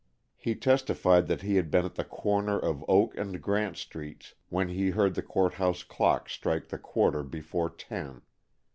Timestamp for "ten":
7.69-8.23